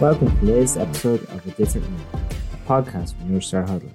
Welcome 0.00 0.28
to 0.28 0.40
today's 0.40 0.76
episode 0.76 1.22
of 1.30 1.46
A 1.46 1.50
Different 1.52 1.88
Me, 1.88 1.96
a 2.52 2.68
podcast 2.68 3.14
from 3.14 3.30
EuroSTAR 3.30 3.68
Huddle. 3.68 3.94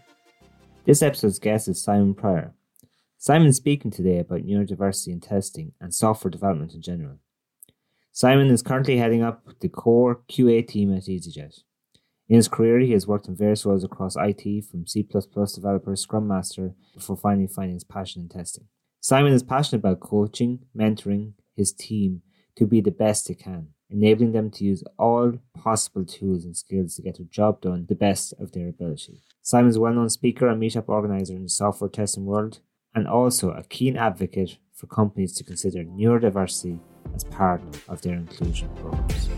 This 0.86 1.02
episode's 1.02 1.40
guest 1.40 1.68
is 1.68 1.84
Simon 1.84 2.14
Prior. 2.14 2.54
Simon 3.18 3.50
is 3.50 3.58
speaking 3.58 3.92
today 3.92 4.20
about 4.20 4.46
neurodiversity 4.46 5.09
in 5.09 5.20
testing 5.20 5.73
and 5.82 5.94
software 5.94 6.32
development 6.32 6.73
in 6.73 6.82
general. 6.82 7.20
Simon 8.14 8.48
is 8.48 8.62
currently 8.62 8.96
heading 8.96 9.22
up 9.22 9.44
the 9.59 9.68
core 9.68 10.22
QA 10.30 10.66
team 10.66 10.96
at 10.96 11.04
EasyJet. 11.04 11.59
In 12.30 12.38
his 12.38 12.48
career, 12.48 12.80
he 12.80 12.94
has 12.94 13.05
worked 13.05 13.27
in 13.27 13.36
various 13.36 13.66
roles 13.66 13.84
across 13.84 14.16
IT, 14.16 14.66
from 14.72 14.88
C 14.88 15.04
developer, 15.04 15.98
Scrum 15.98 16.30
Master, 16.30 16.76
before 16.94 17.18
finally 17.18 17.48
finding 17.48 17.76
his 17.76 17.84
passion 17.84 18.22
in 18.22 18.30
testing. 18.30 18.68
Simon 19.02 19.34
is 19.34 19.44
passionate 19.44 19.80
about 19.80 20.00
coaching, 20.00 20.59
mentoring 20.73 21.34
his 21.58 21.73
team 21.73 22.22
to 22.55 22.66
be 22.66 22.80
the 22.80 22.90
best 22.90 23.27
they 23.27 23.34
can, 23.34 23.73
enabling 23.89 24.31
them 24.31 24.52
to 24.52 24.63
use 24.63 24.84
all 24.98 25.34
possible 25.57 26.05
tools 26.05 26.45
and 26.45 26.55
skills 26.55 26.95
to 26.95 27.02
get 27.02 27.17
their 27.17 27.25
job 27.25 27.61
done 27.61 27.85
the 27.89 27.95
best 27.95 28.34
of 28.39 28.52
their 28.52 28.67
ability. 28.67 29.21
Simon 29.41 29.70
is 29.70 29.77
a 29.77 29.81
well 29.81 29.93
known 29.93 30.09
speaker 30.09 30.48
and 30.48 30.62
meetup 30.62 30.88
organizer 30.88 31.34
in 31.34 31.43
the 31.43 31.49
software 31.49 31.89
testing 31.89 32.25
world, 32.25 32.59
and 32.93 33.07
also 33.07 33.52
a 33.52 33.63
keen 33.63 33.98
advocate 33.98 34.57
for 34.73 34.88
companies 34.88 35.34
to 35.35 35.43
consider 35.43 35.84
neurodiversity 35.84 36.79
as 37.15 37.23
part 37.25 37.62
of 37.88 38.02
their 38.02 38.15
inclusion 38.15 38.70
programs. 38.75 39.29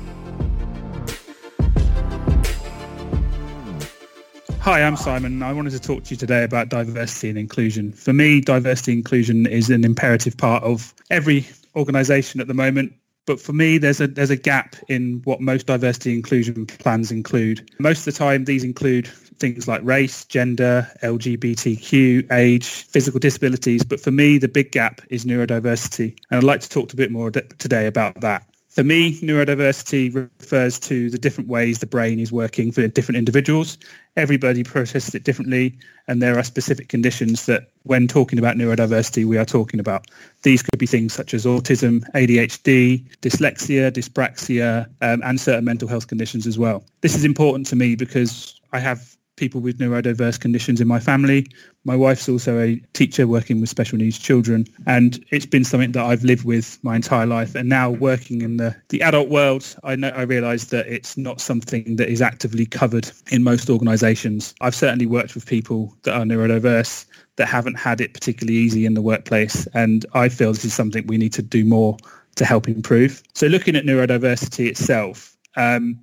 Hi, 4.59 4.83
I'm 4.83 4.95
Simon. 4.95 5.41
I 5.41 5.53
wanted 5.53 5.71
to 5.71 5.79
talk 5.79 6.03
to 6.03 6.11
you 6.11 6.17
today 6.17 6.43
about 6.43 6.69
diversity 6.69 7.29
and 7.29 7.37
inclusion. 7.39 7.91
For 7.93 8.13
me, 8.13 8.41
diversity 8.41 8.91
and 8.91 8.99
inclusion 8.99 9.47
is 9.47 9.71
an 9.71 9.83
imperative 9.83 10.37
part 10.37 10.61
of 10.63 10.93
every 11.09 11.47
organisation 11.75 12.39
at 12.39 12.47
the 12.47 12.53
moment. 12.53 12.93
But 13.25 13.39
for 13.39 13.53
me, 13.53 13.77
there's 13.77 14.01
a 14.01 14.07
there's 14.07 14.29
a 14.29 14.35
gap 14.35 14.75
in 14.87 15.21
what 15.25 15.41
most 15.41 15.67
diversity 15.67 16.13
inclusion 16.13 16.65
plans 16.65 17.11
include. 17.11 17.69
Most 17.79 17.99
of 18.07 18.13
the 18.13 18.17
time, 18.17 18.45
these 18.45 18.63
include 18.63 19.07
things 19.41 19.67
like 19.67 19.81
race, 19.83 20.25
gender, 20.25 20.89
LGBTQ, 21.03 22.31
age, 22.31 22.67
physical 22.67 23.19
disabilities. 23.19 23.83
But 23.83 23.99
for 23.99 24.11
me, 24.11 24.37
the 24.37 24.47
big 24.47 24.71
gap 24.71 25.01
is 25.09 25.25
neurodiversity. 25.25 26.15
And 26.29 26.37
I'd 26.37 26.43
like 26.43 26.61
to 26.61 26.69
talk 26.69 26.93
a 26.93 26.95
bit 26.95 27.11
more 27.11 27.31
today 27.31 27.87
about 27.87 28.21
that. 28.21 28.45
For 28.71 28.85
me, 28.85 29.19
neurodiversity 29.19 30.15
refers 30.15 30.79
to 30.79 31.09
the 31.09 31.17
different 31.17 31.49
ways 31.49 31.79
the 31.79 31.85
brain 31.85 32.21
is 32.21 32.31
working 32.31 32.71
for 32.71 32.87
different 32.87 33.17
individuals. 33.17 33.77
Everybody 34.15 34.63
processes 34.63 35.13
it 35.13 35.25
differently, 35.25 35.77
and 36.07 36.21
there 36.21 36.37
are 36.37 36.43
specific 36.43 36.87
conditions 36.87 37.47
that, 37.47 37.67
when 37.83 38.07
talking 38.07 38.39
about 38.39 38.55
neurodiversity, 38.55 39.25
we 39.25 39.37
are 39.37 39.43
talking 39.43 39.81
about. 39.81 40.09
These 40.43 40.63
could 40.63 40.79
be 40.79 40.85
things 40.85 41.11
such 41.11 41.33
as 41.33 41.45
autism, 41.45 42.09
ADHD, 42.15 43.05
dyslexia, 43.19 43.91
dyspraxia, 43.91 44.85
um, 45.01 45.21
and 45.21 45.37
certain 45.37 45.65
mental 45.65 45.89
health 45.89 46.07
conditions 46.07 46.47
as 46.47 46.57
well. 46.57 46.85
This 47.01 47.13
is 47.13 47.25
important 47.25 47.67
to 47.67 47.75
me 47.75 47.95
because 47.97 48.57
I 48.71 48.79
have 48.79 49.17
people 49.35 49.61
with 49.61 49.79
neurodiverse 49.79 50.39
conditions 50.39 50.81
in 50.81 50.87
my 50.87 50.99
family. 50.99 51.47
My 51.83 51.95
wife's 51.95 52.29
also 52.29 52.59
a 52.59 52.79
teacher 52.93 53.27
working 53.27 53.59
with 53.59 53.69
special 53.69 53.97
needs 53.97 54.19
children, 54.19 54.65
and 54.85 55.23
it's 55.31 55.45
been 55.45 55.63
something 55.63 55.93
that 55.93 56.05
I've 56.05 56.23
lived 56.23 56.45
with 56.45 56.77
my 56.83 56.95
entire 56.95 57.25
life. 57.25 57.55
And 57.55 57.67
now 57.67 57.89
working 57.89 58.41
in 58.41 58.57
the, 58.57 58.75
the 58.89 59.01
adult 59.01 59.29
world, 59.29 59.75
I 59.83 59.95
know 59.95 60.09
I 60.09 60.23
realise 60.23 60.65
that 60.65 60.87
it's 60.87 61.17
not 61.17 61.41
something 61.41 61.95
that 61.95 62.09
is 62.09 62.21
actively 62.21 62.65
covered 62.65 63.11
in 63.31 63.43
most 63.43 63.69
organisations. 63.69 64.53
I've 64.61 64.75
certainly 64.75 65.07
worked 65.07 65.33
with 65.33 65.45
people 65.45 65.95
that 66.03 66.13
are 66.13 66.23
neurodiverse 66.23 67.05
that 67.37 67.47
haven't 67.47 67.79
had 67.79 68.01
it 68.01 68.13
particularly 68.13 68.59
easy 68.59 68.85
in 68.85 68.93
the 68.93 69.01
workplace, 69.01 69.65
and 69.73 70.05
I 70.13 70.29
feel 70.29 70.53
this 70.53 70.65
is 70.65 70.73
something 70.73 71.07
we 71.07 71.17
need 71.17 71.33
to 71.33 71.41
do 71.41 71.65
more 71.65 71.97
to 72.35 72.45
help 72.45 72.67
improve. 72.67 73.23
So 73.33 73.47
looking 73.47 73.75
at 73.75 73.85
neurodiversity 73.85 74.67
itself, 74.67 75.35
um, 75.57 75.99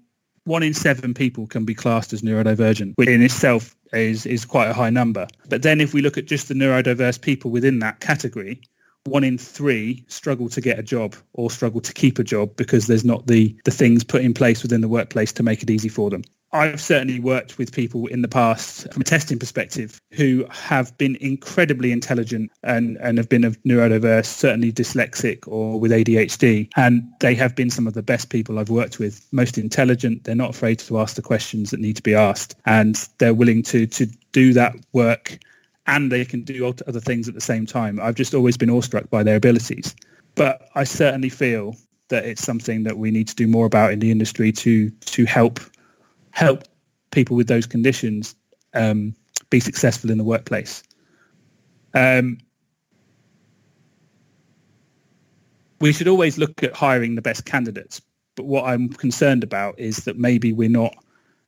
one 0.49 0.63
in 0.63 0.75
seven 0.75 1.15
people 1.15 1.47
can 1.47 1.65
be 1.65 1.75
classed 1.75 2.13
as 2.13 2.23
neurodivergent, 2.23 2.95
which 2.97 3.09
in 3.09 3.23
itself 3.23 3.77
is, 3.93 4.27
is 4.27 4.45
quite 4.45 4.69
a 4.69 4.73
high 4.73 4.91
number. 4.91 5.29
But 5.49 5.63
then 5.63 5.81
if 5.81 5.93
we 5.93 6.01
look 6.01 6.19
at 6.19 6.25
just 6.27 6.49
the 6.49 6.55
neurodiverse 6.55 7.21
people 7.21 7.51
within 7.51 7.79
that 7.81 8.01
category, 8.01 8.61
one 9.05 9.25
in 9.25 9.39
three 9.39 10.05
struggle 10.09 10.49
to 10.49 10.61
get 10.61 10.79
a 10.79 10.83
job 10.83 11.15
or 11.35 11.51
struggle 11.51 11.81
to 11.83 11.93
keep 11.93 12.19
a 12.19 12.25
job 12.25 12.57
because 12.57 12.87
there's 12.87 13.05
not 13.05 13.27
the, 13.27 13.57
the 13.65 13.71
things 13.71 14.03
put 14.03 14.23
in 14.23 14.35
place 14.35 14.63
within 14.63 14.81
the 14.81 14.89
workplace 14.89 15.33
to 15.35 15.43
make 15.43 15.63
it 15.63 15.71
easy 15.71 15.89
for 15.89 16.11
them. 16.11 16.23
I've 16.53 16.81
certainly 16.81 17.21
worked 17.21 17.59
with 17.59 17.73
people 17.73 18.07
in 18.07 18.23
the 18.23 18.29
past 18.29 18.91
from 18.93 19.03
a 19.03 19.05
testing 19.05 19.39
perspective 19.39 20.01
who 20.13 20.47
have 20.51 20.97
been 20.97 21.17
incredibly 21.17 21.93
intelligent 21.93 22.51
and, 22.63 22.97
and 22.99 23.19
have 23.19 23.29
been 23.29 23.45
of 23.45 23.63
neurodiverse, 23.65 24.27
certainly 24.27 24.73
dyslexic 24.73 25.47
or 25.47 25.79
with 25.79 25.93
ADHD. 25.93 26.71
And 26.77 27.03
they 27.21 27.35
have 27.35 27.55
been 27.55 27.69
some 27.69 27.87
of 27.87 27.93
the 27.93 28.03
best 28.03 28.31
people 28.31 28.59
I've 28.59 28.71
worked 28.71 28.99
with, 28.99 29.27
most 29.31 29.59
intelligent. 29.59 30.25
They're 30.25 30.35
not 30.35 30.51
afraid 30.51 30.79
to 30.81 30.99
ask 30.99 31.17
the 31.17 31.23
questions 31.23 31.71
that 31.71 31.81
need 31.81 31.97
to 31.97 32.03
be 32.03 32.15
asked 32.15 32.57
and 32.65 32.97
they're 33.19 33.35
willing 33.35 33.63
to, 33.65 33.87
to 33.87 34.07
do 34.33 34.55
that 34.55 34.75
work 34.95 35.39
and 35.87 36.11
they 36.11 36.25
can 36.25 36.45
do 36.45 36.67
other 36.87 37.01
things 37.01 37.29
at 37.29 37.35
the 37.35 37.41
same 37.41 37.67
time. 37.67 38.01
I've 38.01 38.15
just 38.15 38.35
always 38.35 38.57
been 38.57 38.71
awestruck 38.71 39.11
by 39.11 39.23
their 39.23 39.37
abilities. 39.37 39.95
But 40.35 40.69
I 40.75 40.85
certainly 40.85 41.31
feel 41.31 41.77
that 42.09 42.25
it's 42.25 42.43
something 42.43 42.85
that 42.85 42.97
we 42.97 43.11
need 43.11 43.29
to 43.29 43.35
do 43.35 43.47
more 43.47 43.67
about 43.67 43.93
in 43.93 43.99
the 43.99 44.11
industry 44.11 44.53
to 44.53 44.91
to 44.91 45.25
help 45.25 45.61
help 46.39 46.63
people 47.11 47.37
with 47.37 47.49
those 47.49 47.67
conditions 47.67 48.37
um, 48.75 49.13
be 49.51 49.59
successful 49.59 50.09
in 50.09 50.19
the 50.19 50.25
workplace. 50.25 50.85
Um, 51.95 52.39
we 55.81 55.93
should 55.93 56.07
always 56.07 56.39
look 56.39 56.63
at 56.63 56.77
hiring 56.77 57.17
the 57.17 57.23
best 57.23 57.45
candidates, 57.45 58.01
but 58.37 58.47
what 58.47 58.67
I'm 58.67 58.89
concerned 58.89 59.43
about 59.43 59.77
is 59.81 60.05
that 60.05 60.17
maybe 60.17 60.53
we're 60.53 60.69
not 60.69 60.95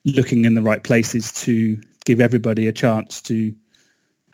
looking 0.05 0.45
in 0.45 0.55
the 0.55 0.63
right 0.63 0.83
places 0.83 1.31
to 1.45 1.81
give 2.05 2.21
everybody 2.21 2.67
a 2.67 2.73
chance 2.73 3.23
to 3.23 3.55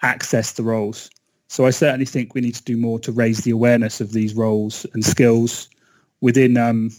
access 0.00 0.52
the 0.52 0.62
roles. 0.62 1.10
So 1.48 1.66
I 1.66 1.70
certainly 1.70 2.06
think 2.06 2.34
we 2.34 2.40
need 2.40 2.54
to 2.54 2.64
do 2.64 2.78
more 2.78 2.98
to 3.00 3.12
raise 3.12 3.40
the 3.40 3.50
awareness 3.50 4.00
of 4.00 4.12
these 4.12 4.32
roles 4.32 4.86
and 4.94 5.04
skills 5.04 5.68
within 6.22 6.56
um, 6.56 6.92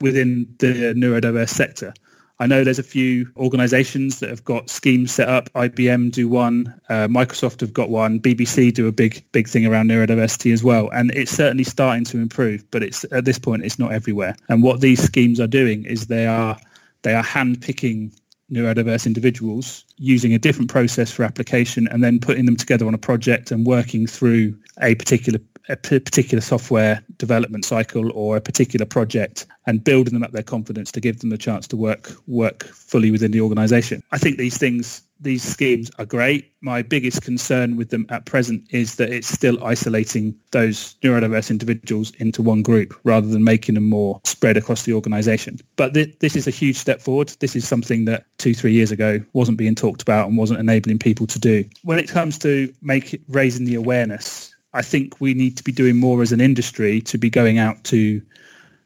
within 0.00 0.52
the 0.58 0.92
neurodiverse 0.96 1.50
sector. 1.50 1.94
I 2.38 2.46
know 2.46 2.64
there's 2.64 2.78
a 2.78 2.82
few 2.82 3.30
organisations 3.36 4.20
that 4.20 4.28
have 4.28 4.44
got 4.44 4.68
schemes 4.68 5.12
set 5.12 5.28
up. 5.28 5.50
IBM 5.54 6.12
do 6.12 6.28
one, 6.28 6.78
uh, 6.90 7.08
Microsoft 7.08 7.60
have 7.60 7.72
got 7.72 7.88
one, 7.88 8.20
BBC 8.20 8.74
do 8.74 8.86
a 8.86 8.92
big 8.92 9.24
big 9.32 9.48
thing 9.48 9.64
around 9.64 9.88
neurodiversity 9.88 10.52
as 10.52 10.62
well, 10.62 10.90
and 10.90 11.10
it's 11.12 11.32
certainly 11.32 11.64
starting 11.64 12.04
to 12.04 12.18
improve. 12.18 12.70
But 12.70 12.82
it's 12.82 13.04
at 13.10 13.24
this 13.24 13.38
point 13.38 13.64
it's 13.64 13.78
not 13.78 13.92
everywhere. 13.92 14.36
And 14.48 14.62
what 14.62 14.80
these 14.80 15.02
schemes 15.02 15.40
are 15.40 15.46
doing 15.46 15.84
is 15.84 16.08
they 16.08 16.26
are 16.26 16.58
they 17.02 17.14
are 17.14 17.24
handpicking 17.24 18.12
neurodiverse 18.52 19.06
individuals 19.06 19.84
using 19.96 20.32
a 20.32 20.38
different 20.38 20.70
process 20.70 21.10
for 21.10 21.24
application 21.24 21.88
and 21.88 22.04
then 22.04 22.20
putting 22.20 22.46
them 22.46 22.56
together 22.56 22.86
on 22.86 22.94
a 22.94 22.98
project 22.98 23.50
and 23.50 23.66
working 23.66 24.06
through 24.06 24.56
a 24.82 24.94
particular 24.94 25.40
a 25.68 25.76
particular 25.76 26.40
software 26.40 27.02
development 27.18 27.64
cycle 27.64 28.10
or 28.12 28.36
a 28.36 28.40
particular 28.40 28.86
project 28.86 29.46
and 29.66 29.82
building 29.82 30.14
them 30.14 30.22
up 30.22 30.32
their 30.32 30.42
confidence 30.42 30.92
to 30.92 31.00
give 31.00 31.20
them 31.20 31.30
the 31.30 31.38
chance 31.38 31.66
to 31.68 31.76
work 31.76 32.12
work 32.26 32.64
fully 32.64 33.10
within 33.10 33.32
the 33.32 33.40
organization. 33.40 34.02
I 34.12 34.18
think 34.18 34.38
these 34.38 34.58
things 34.58 35.02
these 35.20 35.42
schemes 35.42 35.90
are 35.98 36.04
great. 36.04 36.52
My 36.60 36.82
biggest 36.82 37.22
concern 37.22 37.76
with 37.76 37.90
them 37.90 38.06
at 38.10 38.26
present 38.26 38.62
is 38.70 38.96
that 38.96 39.10
it's 39.10 39.28
still 39.28 39.62
isolating 39.64 40.34
those 40.50 40.94
neurodiverse 41.02 41.50
individuals 41.50 42.12
into 42.18 42.42
one 42.42 42.62
group 42.62 42.94
rather 43.04 43.26
than 43.26 43.42
making 43.44 43.76
them 43.76 43.88
more 43.88 44.20
spread 44.24 44.56
across 44.56 44.82
the 44.82 44.92
organization. 44.92 45.58
But 45.76 45.94
th- 45.94 46.18
this 46.18 46.36
is 46.36 46.46
a 46.46 46.50
huge 46.50 46.76
step 46.76 47.00
forward. 47.00 47.28
This 47.40 47.56
is 47.56 47.66
something 47.66 48.04
that 48.04 48.26
two, 48.38 48.54
three 48.54 48.72
years 48.72 48.92
ago 48.92 49.20
wasn't 49.32 49.58
being 49.58 49.74
talked 49.74 50.02
about 50.02 50.28
and 50.28 50.36
wasn't 50.36 50.60
enabling 50.60 50.98
people 50.98 51.26
to 51.28 51.38
do. 51.38 51.64
When 51.82 51.98
it 51.98 52.08
comes 52.08 52.38
to 52.40 52.72
make 52.82 53.20
raising 53.28 53.64
the 53.64 53.74
awareness 53.74 54.54
I 54.76 54.82
think 54.82 55.22
we 55.22 55.32
need 55.32 55.56
to 55.56 55.64
be 55.64 55.72
doing 55.72 55.96
more 55.96 56.20
as 56.20 56.32
an 56.32 56.40
industry 56.42 57.00
to 57.00 57.16
be 57.16 57.30
going 57.30 57.56
out 57.56 57.82
to 57.84 58.20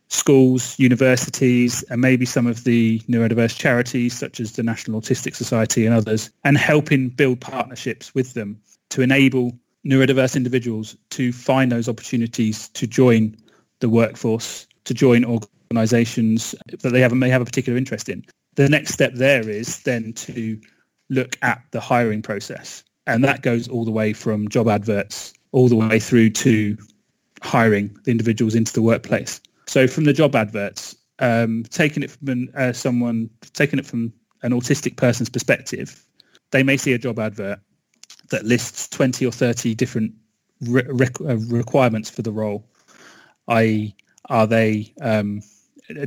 schools, 0.06 0.79
universities, 0.79 1.82
and 1.91 2.00
maybe 2.00 2.25
some 2.25 2.47
of 2.47 2.62
the 2.62 3.00
neurodiverse 3.00 3.59
charities 3.59 4.17
such 4.17 4.38
as 4.38 4.53
the 4.53 4.62
National 4.62 5.00
Autistic 5.00 5.35
Society 5.35 5.85
and 5.87 5.94
others, 5.94 6.31
and 6.44 6.56
helping 6.56 7.09
build 7.09 7.41
partnerships 7.41 8.14
with 8.14 8.35
them 8.35 8.61
to 8.91 9.03
enable 9.03 9.59
neurodiverse 9.85 10.37
individuals 10.37 10.97
to 11.11 11.32
find 11.32 11.73
those 11.73 11.88
opportunities 11.88 12.69
to 12.69 12.87
join 12.87 13.37
the 13.81 13.88
workforce, 13.88 14.69
to 14.85 14.94
join 14.94 15.25
organisations 15.25 16.55
that 16.69 16.91
they 16.91 17.00
have, 17.00 17.12
may 17.12 17.31
have 17.31 17.43
a 17.43 17.44
particular 17.44 17.76
interest 17.76 18.09
in. 18.09 18.25
The 18.55 18.69
next 18.69 18.93
step 18.93 19.14
there 19.14 19.49
is 19.49 19.82
then 19.82 20.12
to 20.12 20.61
look 21.09 21.37
at 21.43 21.62
the 21.73 21.81
hiring 21.81 22.23
process. 22.23 22.85
And 23.09 23.25
that 23.25 23.43
goes 23.43 23.67
all 23.67 23.85
the 23.85 23.91
way 23.91 24.12
from 24.12 24.49
job 24.49 24.69
adverts 24.69 25.32
all 25.52 25.69
the 25.69 25.76
way 25.76 25.99
through 25.99 26.31
to 26.31 26.76
hiring 27.43 27.97
the 28.05 28.11
individuals 28.11 28.55
into 28.55 28.73
the 28.73 28.82
workplace. 28.82 29.41
So 29.67 29.87
from 29.87 30.05
the 30.05 30.12
job 30.12 30.35
adverts, 30.35 30.97
um, 31.19 31.64
taking 31.70 32.02
it 32.02 32.11
from 32.11 32.49
uh, 32.56 32.73
someone, 32.73 33.31
taking 33.52 33.79
it 33.79 33.87
from 33.87 34.12
an 34.43 34.52
autistic 34.52 34.97
person's 34.97 35.29
perspective, 35.29 36.05
they 36.50 36.62
may 36.62 36.76
see 36.76 36.93
a 36.93 36.99
job 36.99 37.19
advert 37.19 37.61
that 38.31 38.44
lists 38.44 38.88
20 38.88 39.26
or 39.26 39.32
30 39.32 39.75
different 39.75 40.12
re- 40.62 40.87
re- 40.88 41.08
uh, 41.20 41.37
requirements 41.37 42.11
for 42.11 42.23
the 42.23 42.32
role, 42.32 42.64
i.e. 43.49 43.94
are 44.29 44.47
they 44.47 44.93
um, 45.00 45.43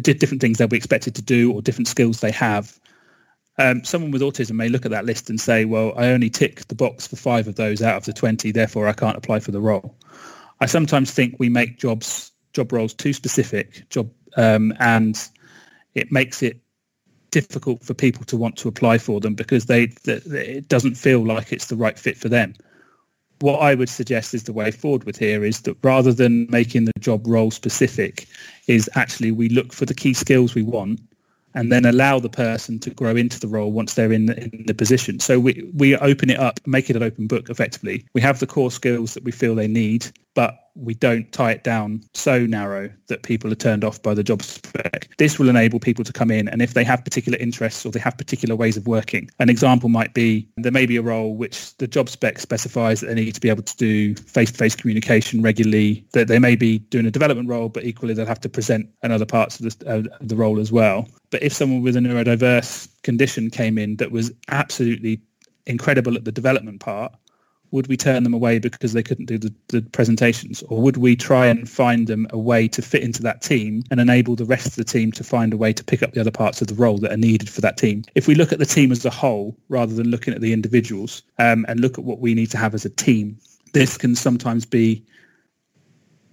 different 0.01 0.41
things 0.41 0.57
they'll 0.57 0.67
be 0.67 0.77
expected 0.77 1.15
to 1.15 1.21
do 1.21 1.51
or 1.51 1.61
different 1.61 1.87
skills 1.87 2.19
they 2.19 2.31
have. 2.31 2.79
Um, 3.57 3.83
someone 3.83 4.11
with 4.11 4.21
autism 4.21 4.53
may 4.53 4.69
look 4.69 4.85
at 4.85 4.91
that 4.91 5.05
list 5.05 5.29
and 5.29 5.39
say, 5.39 5.65
well, 5.65 5.93
I 5.95 6.07
only 6.07 6.29
tick 6.29 6.67
the 6.67 6.75
box 6.75 7.05
for 7.05 7.15
five 7.15 7.47
of 7.47 7.55
those 7.55 7.81
out 7.81 7.97
of 7.97 8.05
the 8.05 8.13
20, 8.13 8.51
therefore 8.51 8.87
I 8.87 8.93
can't 8.93 9.17
apply 9.17 9.39
for 9.39 9.51
the 9.51 9.61
role. 9.61 9.95
I 10.59 10.65
sometimes 10.65 11.11
think 11.11 11.35
we 11.37 11.49
make 11.49 11.77
jobs 11.77 12.31
job 12.53 12.71
roles 12.71 12.93
too 12.93 13.13
specific 13.13 13.89
job 13.89 14.11
um, 14.37 14.73
and 14.79 15.27
it 15.95 16.11
makes 16.11 16.43
it 16.43 16.59
difficult 17.31 17.83
for 17.83 17.95
people 17.95 18.23
to 18.25 18.37
want 18.37 18.55
to 18.57 18.67
apply 18.67 18.99
for 18.99 19.19
them 19.19 19.33
because 19.33 19.65
they, 19.65 19.87
they 20.03 20.21
it 20.25 20.67
doesn't 20.67 20.93
feel 20.93 21.25
like 21.25 21.51
it's 21.51 21.65
the 21.65 21.75
right 21.75 21.97
fit 21.97 22.15
for 22.15 22.29
them 22.29 22.53
what 23.43 23.59
I 23.59 23.75
would 23.75 23.89
suggest 23.89 24.33
is 24.33 24.43
the 24.43 24.53
way 24.53 24.71
forward 24.71 25.03
with 25.03 25.17
here 25.17 25.43
is 25.43 25.63
that 25.63 25.75
rather 25.83 26.13
than 26.13 26.47
making 26.49 26.85
the 26.85 26.93
job 26.99 27.27
role 27.27 27.51
specific, 27.51 28.25
is 28.67 28.89
actually 28.95 29.31
we 29.31 29.49
look 29.49 29.73
for 29.73 29.85
the 29.85 29.93
key 29.93 30.13
skills 30.13 30.55
we 30.55 30.63
want 30.63 31.01
and 31.53 31.71
then 31.71 31.85
allow 31.85 32.19
the 32.19 32.29
person 32.29 32.79
to 32.79 32.89
grow 32.89 33.15
into 33.15 33.39
the 33.39 33.47
role 33.47 33.71
once 33.71 33.93
they're 33.93 34.11
in 34.11 34.25
the, 34.25 34.41
in 34.41 34.65
the 34.65 34.73
position. 34.73 35.19
So 35.19 35.39
we, 35.39 35.69
we 35.73 35.95
open 35.97 36.29
it 36.29 36.39
up, 36.39 36.59
make 36.65 36.89
it 36.89 36.95
an 36.95 37.03
open 37.03 37.27
book 37.27 37.49
effectively. 37.49 38.05
We 38.13 38.21
have 38.21 38.39
the 38.39 38.47
core 38.47 38.71
skills 38.71 39.13
that 39.13 39.23
we 39.23 39.31
feel 39.31 39.55
they 39.55 39.67
need, 39.67 40.07
but 40.33 40.59
we 40.75 40.93
don't 40.95 41.31
tie 41.31 41.51
it 41.51 41.63
down 41.63 42.01
so 42.13 42.45
narrow 42.45 42.89
that 43.07 43.21
people 43.21 43.51
are 43.51 43.55
turned 43.55 43.83
off 43.83 44.01
by 44.01 44.13
the 44.13 44.23
job 44.23 44.41
spec. 44.41 45.07
This 45.17 45.37
will 45.37 45.49
enable 45.49 45.79
people 45.79 46.03
to 46.03 46.13
come 46.13 46.31
in 46.31 46.47
and 46.47 46.61
if 46.61 46.73
they 46.73 46.83
have 46.83 47.03
particular 47.03 47.37
interests 47.37 47.85
or 47.85 47.91
they 47.91 47.99
have 47.99 48.17
particular 48.17 48.55
ways 48.55 48.75
of 48.75 48.87
working, 48.87 49.29
an 49.39 49.49
example 49.49 49.89
might 49.89 50.13
be 50.13 50.47
there 50.57 50.71
may 50.71 50.85
be 50.85 50.97
a 50.97 51.01
role 51.01 51.35
which 51.35 51.77
the 51.77 51.87
job 51.87 52.09
spec 52.09 52.39
specifies 52.39 53.01
that 53.01 53.07
they 53.07 53.13
need 53.13 53.35
to 53.35 53.41
be 53.41 53.49
able 53.49 53.63
to 53.63 53.77
do 53.77 54.15
face-to-face 54.15 54.75
communication 54.75 55.41
regularly, 55.41 56.05
that 56.13 56.27
they 56.27 56.39
may 56.39 56.55
be 56.55 56.79
doing 56.79 57.05
a 57.05 57.11
development 57.11 57.47
role, 57.47 57.69
but 57.69 57.83
equally 57.83 58.13
they'll 58.13 58.25
have 58.25 58.41
to 58.41 58.49
present 58.49 58.89
in 59.03 59.11
other 59.11 59.25
parts 59.25 59.59
of 59.59 59.77
the, 59.79 59.89
uh, 59.89 60.17
the 60.21 60.35
role 60.35 60.59
as 60.59 60.71
well. 60.71 61.07
But 61.29 61.43
if 61.43 61.53
someone 61.53 61.83
with 61.83 61.95
a 61.95 61.99
neurodiverse 61.99 62.87
condition 63.03 63.49
came 63.49 63.77
in 63.77 63.97
that 63.97 64.11
was 64.11 64.31
absolutely 64.49 65.21
incredible 65.65 66.15
at 66.15 66.25
the 66.25 66.31
development 66.31 66.79
part, 66.79 67.13
would 67.73 67.87
we 67.87 67.97
turn 67.97 68.21
them 68.21 68.35
away 68.35 68.59
because 68.59 68.93
they 68.93 69.01
couldn't 69.01 69.25
do 69.25 69.39
the, 69.39 69.51
the, 69.69 69.81
presentations 69.81 70.61
or 70.69 70.79
would 70.79 70.95
we 70.95 71.15
try 71.15 71.47
and 71.47 71.67
find 71.67 72.07
them 72.07 72.27
a 72.29 72.37
way 72.37 72.67
to 72.67 72.83
fit 72.83 73.01
into 73.01 73.21
that 73.23 73.41
team 73.41 73.83
and 73.89 73.99
enable 73.99 74.35
the 74.35 74.45
rest 74.45 74.67
of 74.67 74.75
the 74.75 74.83
team 74.83 75.11
to 75.11 75.23
find 75.23 75.53
a 75.53 75.57
way 75.57 75.73
to 75.73 75.83
pick 75.83 76.03
up 76.03 76.13
the 76.13 76.21
other 76.21 76.31
parts 76.31 76.61
of 76.61 76.67
the 76.67 76.75
role 76.75 76.99
that 76.99 77.11
are 77.11 77.17
needed 77.17 77.49
for 77.49 77.61
that 77.61 77.75
team 77.75 78.03
if 78.13 78.27
we 78.27 78.35
look 78.35 78.53
at 78.53 78.59
the 78.59 78.65
team 78.65 78.91
as 78.91 79.03
a 79.05 79.09
whole 79.09 79.57
rather 79.69 79.93
than 79.95 80.11
looking 80.11 80.33
at 80.33 80.39
the 80.39 80.53
individuals 80.53 81.23
um, 81.39 81.65
and 81.67 81.79
look 81.79 81.97
at 81.97 82.03
what 82.03 82.19
we 82.19 82.35
need 82.35 82.51
to 82.51 82.57
have 82.57 82.75
as 82.75 82.85
a 82.85 82.89
team 82.91 83.35
this 83.73 83.97
can 83.97 84.15
sometimes 84.15 84.65
be 84.65 85.03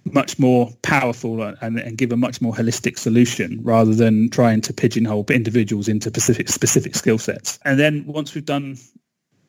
much 0.05 0.37
more 0.37 0.71
powerful 0.83 1.41
and, 1.43 1.79
and, 1.79 1.97
give 1.97 2.11
a 2.11 2.17
much 2.17 2.41
more 2.41 2.53
holistic 2.53 2.97
solution 2.97 3.59
rather 3.63 3.93
than 3.93 4.29
trying 4.29 4.59
to 4.59 4.73
pigeonhole 4.73 5.23
individuals 5.29 5.87
into 5.87 6.09
specific 6.09 6.49
specific 6.49 6.95
skill 6.95 7.19
sets. 7.19 7.59
And 7.65 7.79
then 7.79 8.03
once 8.07 8.33
we've 8.33 8.45
done 8.45 8.77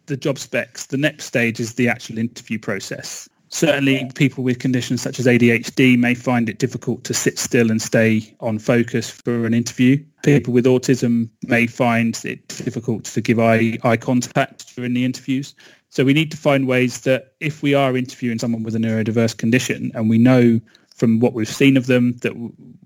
the 0.07 0.17
job 0.17 0.39
specs, 0.39 0.87
the 0.87 0.97
next 0.97 1.27
stage 1.27 1.61
is 1.61 1.75
the 1.75 1.89
actual 1.89 2.19
interview 2.19 2.59
process. 2.59 3.29
Certainly, 3.49 4.11
people 4.15 4.43
with 4.43 4.61
conditions 4.61 5.03
such 5.03 5.19
as 5.19 5.27
ADHD 5.27 5.99
may 5.99 6.15
find 6.15 6.49
it 6.49 6.59
difficult 6.59 7.05
to 7.05 7.13
sit 7.13 7.39
still 7.39 7.71
and 7.71 7.83
stay 7.83 8.35
on 8.41 8.59
focus 8.59 9.11
for 9.11 9.45
an 9.45 9.53
interview. 9.53 10.03
People 10.23 10.55
with 10.55 10.65
autism 10.65 11.29
may 11.43 11.67
find 11.67 12.19
it 12.25 12.49
difficult 12.49 13.05
to 13.05 13.21
give 13.21 13.39
eye, 13.39 13.79
eye 13.85 13.99
contact 13.99 14.75
during 14.75 14.95
the 14.95 15.05
interviews. 15.05 15.55
So 15.91 16.03
we 16.03 16.15
need 16.15 16.31
to 16.31 16.39
find 16.39 16.67
ways 16.67 17.03
that 17.03 17.35
if 17.41 17.63
we 17.63 17.75
are 17.75 17.95
interviewing 17.95 18.39
someone 18.39 18.63
with 18.63 18.75
a 18.75 18.79
neurodiverse 18.79 19.37
condition 19.37 19.93
and 19.95 20.09
we 20.09 20.17
know 20.17 20.59
from 20.97 21.21
what 21.21 21.35
we've 21.35 21.47
seen 21.47 21.77
of 21.77 21.87
them 21.87 22.17
that 22.19 22.33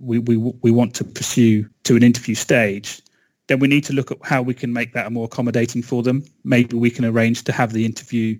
we, 0.00 0.18
we, 0.18 0.36
we 0.36 0.72
want 0.72 0.94
to 0.94 1.04
pursue 1.04 1.68
to 1.84 1.94
an 1.94 2.02
interview 2.02 2.34
stage, 2.34 3.00
then 3.48 3.60
we 3.60 3.68
need 3.68 3.84
to 3.84 3.92
look 3.92 4.10
at 4.10 4.18
how 4.22 4.42
we 4.42 4.54
can 4.54 4.72
make 4.72 4.92
that 4.92 5.12
more 5.12 5.26
accommodating 5.26 5.82
for 5.82 6.02
them. 6.02 6.24
Maybe 6.44 6.76
we 6.76 6.90
can 6.90 7.04
arrange 7.04 7.44
to 7.44 7.52
have 7.52 7.72
the 7.72 7.84
interview 7.84 8.38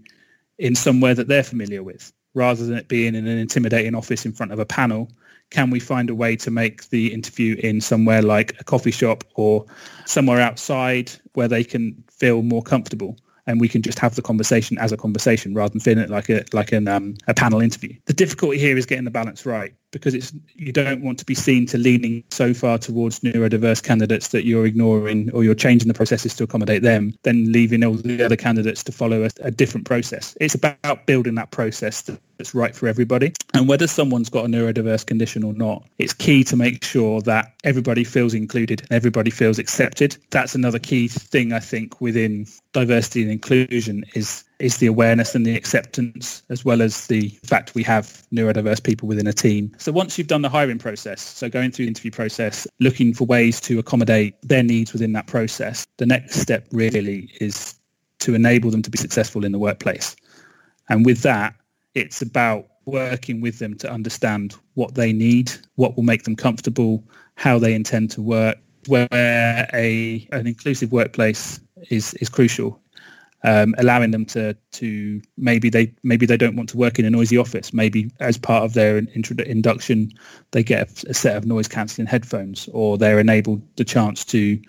in 0.59 0.75
somewhere 0.75 1.15
that 1.15 1.29
they're 1.29 1.43
familiar 1.43 1.83
with, 1.83 2.13
rather 2.35 2.65
than 2.65 2.77
it 2.77 2.89
being 2.89 3.15
in 3.15 3.27
an 3.27 3.39
intimidating 3.39 3.95
office 3.95 4.27
in 4.27 4.33
front 4.33 4.53
of 4.53 4.59
a 4.59 4.67
panel. 4.67 5.11
Can 5.51 5.71
we 5.71 5.79
find 5.79 6.11
a 6.11 6.15
way 6.15 6.35
to 6.37 6.51
make 6.51 6.89
the 6.91 7.13
interview 7.15 7.55
in 7.63 7.81
somewhere 7.81 8.21
like 8.21 8.61
a 8.61 8.65
coffee 8.65 8.91
shop 8.91 9.23
or 9.37 9.65
somewhere 10.05 10.41
outside 10.41 11.13
where 11.35 11.47
they 11.47 11.63
can 11.63 12.03
feel 12.11 12.43
more 12.43 12.63
comfortable? 12.63 13.17
and 13.47 13.61
we 13.61 13.69
can 13.69 13.81
just 13.81 13.99
have 13.99 14.15
the 14.17 14.23
conversation 14.23 14.77
as 14.79 14.93
a 14.93 14.97
conversation 14.97 15.55
rather 15.55 15.71
than 15.71 15.81
feeling 15.81 16.03
it 16.03 16.11
like 16.11 16.29
a 16.29 16.45
like 16.53 16.73
an 16.73 16.89
um, 16.89 17.15
a 17.29 17.35
panel 17.35 17.61
interview. 17.61 17.95
The 18.07 18.13
difficulty 18.13 18.59
here 18.59 18.77
is 18.77 18.87
getting 18.87 19.05
the 19.05 19.11
balance 19.11 19.47
right 19.47 19.73
because 19.91 20.15
it's 20.15 20.33
you 20.55 20.73
don't 20.73 21.03
want 21.03 21.19
to 21.19 21.25
be 21.25 21.35
seen 21.35 21.67
to 21.67 21.79
leaning 21.79 22.25
so 22.31 22.53
far 22.53 22.79
towards 22.79 23.21
neurodiverse 23.21 23.83
candidates 23.83 24.29
that 24.29 24.45
you're 24.45 24.67
ignoring 24.67 25.31
or 25.33 25.45
you're 25.45 25.55
changing 25.55 25.89
the 25.89 25.95
processes 25.95 26.35
to 26.35 26.45
accommodate 26.45 26.83
them, 26.83 27.15
then 27.23 27.53
leaving 27.53 27.85
all 27.85 27.95
the 27.95 28.23
other 28.23 28.37
candidates 28.37 28.83
to 28.85 28.93
follow 28.93 29.25
a, 29.25 29.31
a 29.41 29.51
different 29.51 29.87
process. 29.87 30.37
It's 30.41 30.55
about 30.55 31.07
building 31.07 31.35
that 31.37 31.51
process 31.51 32.03
that's 32.03 32.55
right 32.55 32.75
for 32.75 32.89
everybody. 32.89 33.33
And 33.55 33.69
whether 33.69 33.87
someone's 33.87 34.29
got 34.29 34.45
a 34.45 34.49
neurodiverse 34.49 35.07
condition 35.07 35.43
or 35.43 35.53
not, 35.53 35.87
it's 35.99 36.13
key 36.13 36.45
to 36.45 36.57
make 36.57 36.85
sure 36.85 37.23
that 37.23 37.53
everybody 37.65 38.05
feels 38.05 38.35
included 38.35 38.81
and 38.83 38.93
everybody 38.93 39.31
feels 39.31 39.59
accepted. 39.59 40.17
That's 40.31 40.55
another 40.55 40.79
key 40.79 41.09
thing 41.09 41.53
I 41.53 41.61
think 41.61 42.01
within 42.01 42.47
diversity 42.73 43.23
and 43.23 43.31
inclusion 43.31 44.05
is 44.15 44.45
is 44.59 44.79
the 44.79 44.87
awareness 44.87 45.35
and 45.35 45.45
the 45.45 45.55
acceptance 45.55 46.43
as 46.49 46.65
well 46.65 46.81
as 46.81 47.07
the 47.09 47.29
fact 47.45 47.75
we 47.75 47.83
have 47.83 48.23
neurodiverse 48.33 48.83
people 48.83 49.07
within 49.07 49.27
a 49.27 49.33
team. 49.33 49.73
So 49.79 49.93
once 49.93 50.17
you've 50.17 50.27
done 50.27 50.43
the 50.43 50.49
hiring 50.49 50.79
process, 50.79 51.21
so 51.21 51.49
going 51.49 51.71
through 51.71 51.87
the 51.87 51.89
interview 51.89 52.11
process, 52.11 52.67
looking 52.81 53.13
for 53.13 53.25
ways 53.25 53.61
to 53.63 53.79
accommodate 53.79 54.35
their 54.43 54.63
needs 54.63 54.93
within 54.93 55.13
that 55.13 55.27
process, 55.27 55.87
the 55.99 56.07
next 56.07 56.41
step 56.41 56.67
really 56.73 57.31
is 57.41 57.75
to 58.21 58.35
enable 58.35 58.71
them 58.71 58.83
to 58.83 58.91
be 58.91 58.99
successful 58.99 59.45
in 59.45 59.53
the 59.53 59.59
workplace. 59.59 60.17
And 60.89 61.05
with 61.05 61.23
that, 61.23 61.55
it's 61.95 62.23
about 62.23 62.67
working 62.87 63.41
with 63.41 63.59
them 63.59 63.77
to 63.77 63.91
understand 63.91 64.55
what 64.75 64.95
they 64.95 65.13
need, 65.13 65.53
what 65.75 65.97
will 65.97 66.05
make 66.05 66.23
them 66.23 66.37
comfortable, 66.37 67.05
how 67.35 67.59
they 67.59 67.75
intend 67.75 68.11
to 68.13 68.23
work, 68.23 68.59
where 68.87 69.69
a 69.75 70.29
an 70.33 70.47
inclusive 70.47 70.93
workplace 70.93 71.61
is 71.91 72.15
is 72.15 72.29
crucial 72.29 72.81
um, 73.47 73.77
allowing 73.79 74.11
them 74.11 74.27
to 74.27 74.55
to 74.73 75.23
maybe 75.37 75.71
they 75.71 75.95
maybe 76.03 76.27
they 76.27 76.37
don't 76.37 76.57
want 76.57 76.69
to 76.71 76.77
work 76.77 76.99
in 76.99 77.05
a 77.05 77.11
noisy 77.11 77.39
office. 77.39 77.73
Maybe 77.73 78.11
as 78.19 78.37
part 78.37 78.65
of 78.65 78.75
their 78.75 78.99
induction, 78.99 80.11
they 80.51 80.65
get 80.65 81.05
a, 81.05 81.11
a 81.11 81.15
set 81.15 81.37
of 81.37 81.47
noise 81.47 81.69
cancelling 81.69 82.09
headphones, 82.09 82.69
or 82.73 82.99
they're 82.99 83.21
enabled 83.21 83.63
the 83.77 83.85
chance 83.85 84.25
to 84.27 84.61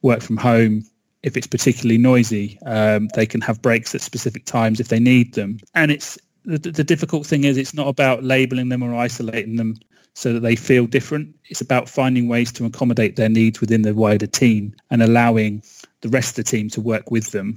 work 0.00 0.22
from 0.22 0.38
home. 0.38 0.84
If 1.22 1.36
it's 1.36 1.46
particularly 1.46 1.98
noisy, 1.98 2.58
um, 2.64 3.08
they 3.14 3.26
can 3.26 3.42
have 3.42 3.60
breaks 3.60 3.94
at 3.94 4.00
specific 4.00 4.46
times 4.46 4.80
if 4.80 4.88
they 4.88 5.00
need 5.00 5.34
them. 5.34 5.58
And 5.74 5.90
it's 5.90 6.18
the, 6.46 6.58
the 6.58 6.84
difficult 6.84 7.26
thing 7.26 7.44
is 7.44 7.58
it's 7.58 7.74
not 7.74 7.88
about 7.88 8.24
labeling 8.24 8.70
them 8.70 8.82
or 8.82 8.94
isolating 8.94 9.56
them 9.56 9.76
so 10.14 10.32
that 10.32 10.40
they 10.40 10.56
feel 10.56 10.86
different. 10.86 11.34
It's 11.46 11.60
about 11.60 11.88
finding 11.88 12.28
ways 12.28 12.52
to 12.52 12.64
accommodate 12.64 13.16
their 13.16 13.28
needs 13.28 13.60
within 13.60 13.82
the 13.82 13.94
wider 13.94 14.26
team 14.26 14.74
and 14.90 15.02
allowing 15.02 15.62
the 16.02 16.08
rest 16.08 16.38
of 16.38 16.44
the 16.44 16.50
team 16.50 16.68
to 16.70 16.80
work 16.80 17.10
with 17.10 17.32
them 17.32 17.56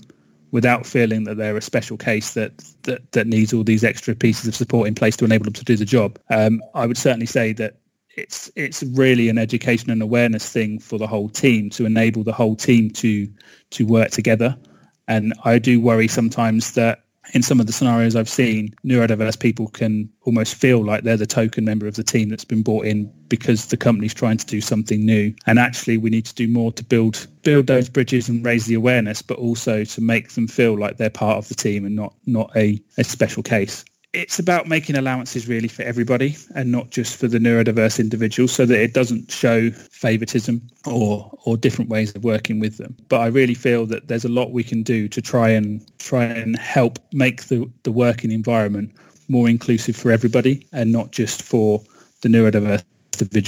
without 0.51 0.85
feeling 0.85 1.25
that 1.25 1.37
they're 1.37 1.57
a 1.57 1.61
special 1.61 1.97
case 1.97 2.33
that, 2.33 2.57
that, 2.83 3.11
that 3.11 3.27
needs 3.27 3.53
all 3.53 3.63
these 3.63 3.83
extra 3.83 4.15
pieces 4.15 4.47
of 4.47 4.55
support 4.55 4.87
in 4.87 4.95
place 4.95 5.17
to 5.17 5.25
enable 5.25 5.45
them 5.45 5.53
to 5.53 5.63
do 5.63 5.75
the 5.75 5.85
job. 5.85 6.17
Um, 6.29 6.61
I 6.73 6.85
would 6.85 6.97
certainly 6.97 7.25
say 7.25 7.53
that 7.53 7.77
it's 8.17 8.51
it's 8.55 8.81
really 8.81 9.29
an 9.29 9.37
education 9.37 9.91
and 9.91 10.01
awareness 10.01 10.49
thing 10.49 10.79
for 10.79 10.97
the 10.97 11.05
whole 11.05 11.29
team 11.29 11.69
to 11.69 11.85
enable 11.85 12.23
the 12.23 12.33
whole 12.33 12.55
team 12.55 12.89
to 12.91 13.27
to 13.69 13.85
work 13.85 14.09
together. 14.09 14.57
And 15.07 15.33
I 15.45 15.59
do 15.59 15.79
worry 15.79 16.07
sometimes 16.07 16.73
that 16.73 17.03
in 17.33 17.41
some 17.43 17.59
of 17.59 17.67
the 17.67 17.73
scenarios 17.73 18.15
I've 18.15 18.29
seen, 18.29 18.73
neurodiverse 18.85 19.39
people 19.39 19.67
can 19.67 20.09
almost 20.23 20.55
feel 20.55 20.83
like 20.83 21.03
they're 21.03 21.17
the 21.17 21.25
token 21.25 21.65
member 21.65 21.87
of 21.87 21.95
the 21.95 22.03
team 22.03 22.29
that's 22.29 22.45
been 22.45 22.61
brought 22.61 22.85
in 22.85 23.11
because 23.27 23.67
the 23.67 23.77
company's 23.77 24.13
trying 24.13 24.37
to 24.37 24.45
do 24.45 24.61
something 24.61 25.05
new. 25.05 25.33
And 25.45 25.59
actually, 25.59 25.97
we 25.97 26.09
need 26.09 26.25
to 26.25 26.35
do 26.35 26.47
more 26.47 26.71
to 26.73 26.83
build 26.83 27.27
build 27.43 27.67
those 27.67 27.89
bridges 27.89 28.27
and 28.27 28.45
raise 28.45 28.65
the 28.65 28.75
awareness, 28.75 29.21
but 29.21 29.37
also 29.37 29.83
to 29.83 30.01
make 30.01 30.31
them 30.31 30.47
feel 30.47 30.77
like 30.77 30.97
they're 30.97 31.09
part 31.09 31.37
of 31.37 31.47
the 31.47 31.55
team 31.55 31.85
and 31.85 31.95
not 31.95 32.13
not 32.25 32.51
a, 32.55 32.81
a 32.97 33.03
special 33.03 33.43
case 33.43 33.85
it's 34.13 34.39
about 34.39 34.67
making 34.67 34.95
allowances 34.95 35.47
really 35.47 35.67
for 35.67 35.83
everybody 35.83 36.35
and 36.55 36.71
not 36.71 36.89
just 36.89 37.17
for 37.17 37.27
the 37.27 37.37
neurodiverse 37.37 37.99
individuals 37.99 38.51
so 38.51 38.65
that 38.65 38.79
it 38.79 38.93
doesn't 38.93 39.31
show 39.31 39.69
favoritism 39.71 40.61
or 40.85 41.29
or 41.45 41.57
different 41.57 41.89
ways 41.89 42.15
of 42.15 42.23
working 42.23 42.59
with 42.59 42.77
them. 42.77 42.95
But 43.09 43.21
i 43.21 43.27
really 43.27 43.53
feel 43.53 43.85
that 43.87 44.07
there's 44.07 44.25
a 44.25 44.29
lot 44.29 44.51
we 44.51 44.63
can 44.63 44.83
do 44.83 45.07
to 45.09 45.21
try 45.21 45.49
and 45.49 45.85
try 45.99 46.23
and 46.23 46.57
help 46.57 46.99
make 47.13 47.45
the 47.45 47.69
the 47.83 47.91
working 47.91 48.31
environment 48.31 48.93
more 49.27 49.49
inclusive 49.49 49.95
for 49.95 50.11
everybody 50.11 50.65
and 50.71 50.91
not 50.91 51.11
just 51.11 51.41
for 51.41 51.81
the 52.21 52.29
neurodiverse 52.29 52.83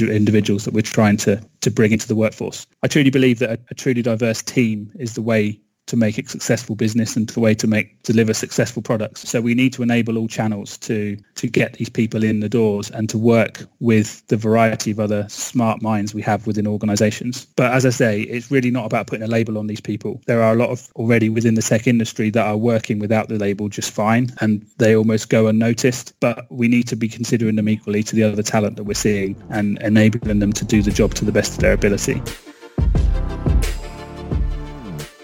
individuals 0.09 0.65
that 0.65 0.73
we're 0.73 0.81
trying 0.81 1.17
to 1.17 1.41
to 1.61 1.71
bring 1.71 1.91
into 1.91 2.07
the 2.07 2.15
workforce. 2.15 2.67
I 2.83 2.87
truly 2.87 3.09
believe 3.09 3.39
that 3.39 3.51
a, 3.51 3.59
a 3.71 3.73
truly 3.75 4.01
diverse 4.01 4.41
team 4.41 4.91
is 4.99 5.13
the 5.13 5.21
way 5.21 5.59
to 5.89 5.97
make 5.97 6.17
a 6.17 6.27
successful 6.27 6.75
business 6.75 7.15
and 7.15 7.27
the 7.29 7.39
way 7.39 7.53
to 7.55 7.67
make 7.67 8.01
deliver 8.03 8.33
successful 8.33 8.81
products. 8.81 9.27
So 9.27 9.41
we 9.41 9.55
need 9.55 9.73
to 9.73 9.83
enable 9.83 10.17
all 10.17 10.27
channels 10.27 10.77
to 10.79 11.17
to 11.35 11.47
get 11.47 11.73
these 11.73 11.89
people 11.89 12.23
in 12.23 12.39
the 12.39 12.49
doors 12.49 12.91
and 12.91 13.09
to 13.09 13.17
work 13.17 13.63
with 13.79 14.25
the 14.27 14.37
variety 14.37 14.91
of 14.91 14.99
other 14.99 15.27
smart 15.29 15.81
minds 15.81 16.13
we 16.13 16.21
have 16.21 16.45
within 16.45 16.67
organizations. 16.67 17.45
But 17.55 17.73
as 17.73 17.85
I 17.85 17.89
say, 17.89 18.21
it's 18.21 18.51
really 18.51 18.71
not 18.71 18.85
about 18.85 19.07
putting 19.07 19.23
a 19.23 19.27
label 19.27 19.57
on 19.57 19.67
these 19.67 19.81
people. 19.81 20.21
There 20.27 20.41
are 20.43 20.53
a 20.53 20.55
lot 20.55 20.69
of 20.69 20.87
already 20.95 21.29
within 21.29 21.55
the 21.55 21.61
tech 21.61 21.87
industry 21.87 22.29
that 22.31 22.45
are 22.45 22.57
working 22.57 22.99
without 22.99 23.27
the 23.29 23.37
label 23.37 23.69
just 23.69 23.91
fine 23.91 24.29
and 24.41 24.65
they 24.77 24.95
almost 24.95 25.29
go 25.29 25.47
unnoticed. 25.47 26.13
But 26.19 26.45
we 26.51 26.67
need 26.67 26.87
to 26.89 26.95
be 26.95 27.09
considering 27.09 27.55
them 27.55 27.69
equally 27.69 28.03
to 28.03 28.15
the 28.15 28.23
other 28.23 28.43
talent 28.43 28.75
that 28.75 28.83
we're 28.83 28.93
seeing 28.93 29.41
and 29.49 29.81
enabling 29.81 30.39
them 30.39 30.53
to 30.53 30.65
do 30.65 30.81
the 30.81 30.91
job 30.91 31.15
to 31.15 31.25
the 31.25 31.31
best 31.31 31.53
of 31.53 31.59
their 31.59 31.73
ability. 31.73 32.21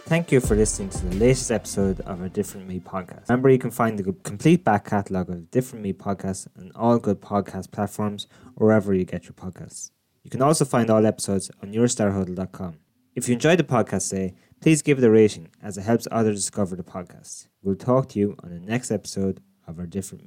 Thank 0.07 0.31
you 0.31 0.39
for 0.39 0.55
listening 0.55 0.89
to 0.89 1.05
the 1.07 1.15
latest 1.15 1.49
episode 1.49 1.99
of 2.01 2.21
our 2.21 2.29
Different 2.29 2.67
Me 2.67 2.79
podcast. 2.79 3.27
Remember, 3.27 3.49
you 3.49 3.57
can 3.57 3.71
find 3.71 3.97
the 3.97 4.13
complete 4.21 4.63
back 4.63 4.85
catalogue 4.85 5.29
of 5.29 5.35
the 5.37 5.41
Different 5.41 5.81
Me 5.83 5.93
podcasts 5.93 6.47
on 6.59 6.71
all 6.75 6.99
good 6.99 7.19
podcast 7.21 7.71
platforms 7.71 8.27
or 8.55 8.67
wherever 8.67 8.93
you 8.93 9.03
get 9.03 9.23
your 9.23 9.33
podcasts. 9.33 9.89
You 10.23 10.29
can 10.29 10.43
also 10.43 10.63
find 10.63 10.91
all 10.91 11.07
episodes 11.07 11.49
on 11.63 11.73
eurostarhuddle.com. 11.73 12.77
If 13.15 13.27
you 13.27 13.33
enjoyed 13.33 13.57
the 13.57 13.63
podcast 13.63 14.11
today, 14.11 14.35
please 14.61 14.83
give 14.83 14.99
it 14.99 15.03
a 15.03 15.09
rating 15.09 15.49
as 15.63 15.75
it 15.75 15.81
helps 15.81 16.07
others 16.11 16.37
discover 16.37 16.75
the 16.75 16.83
podcast. 16.83 17.47
We'll 17.63 17.75
talk 17.75 18.09
to 18.09 18.19
you 18.19 18.35
on 18.43 18.51
the 18.51 18.59
next 18.59 18.91
episode 18.91 19.41
of 19.67 19.79
our 19.79 19.87
Different 19.87 20.19
Me. 20.19 20.23